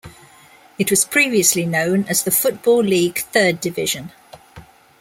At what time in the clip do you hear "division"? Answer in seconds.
3.61-4.11